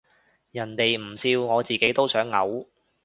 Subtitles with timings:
[0.49, 2.65] 人哋唔笑我自己都想嘔